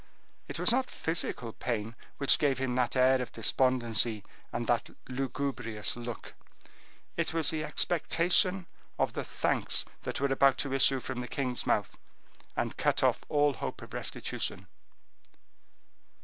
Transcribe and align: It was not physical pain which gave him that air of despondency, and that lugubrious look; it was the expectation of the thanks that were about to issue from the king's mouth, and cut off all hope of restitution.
It 0.47 0.57
was 0.57 0.71
not 0.71 0.89
physical 0.89 1.53
pain 1.53 1.95
which 2.17 2.39
gave 2.39 2.57
him 2.57 2.73
that 2.73 2.95
air 2.95 3.21
of 3.21 3.31
despondency, 3.31 4.23
and 4.51 4.65
that 4.65 4.89
lugubrious 5.07 5.95
look; 5.95 6.33
it 7.17 7.35
was 7.35 7.51
the 7.51 7.63
expectation 7.63 8.65
of 8.97 9.13
the 9.13 9.23
thanks 9.23 9.85
that 10.01 10.19
were 10.19 10.33
about 10.33 10.57
to 10.57 10.73
issue 10.73 11.01
from 11.01 11.21
the 11.21 11.27
king's 11.27 11.67
mouth, 11.67 11.95
and 12.57 12.77
cut 12.77 13.03
off 13.03 13.23
all 13.29 13.53
hope 13.53 13.83
of 13.83 13.93
restitution. 13.93 14.65